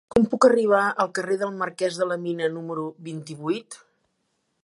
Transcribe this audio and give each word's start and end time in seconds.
Com 0.13 0.23
puc 0.29 0.45
arribar 0.47 0.79
al 1.03 1.11
carrer 1.17 1.37
del 1.41 1.51
Marquès 1.59 2.01
de 2.01 2.09
la 2.13 2.17
Mina 2.23 2.49
número 2.57 2.87
vint-i-vuit? 3.11 3.79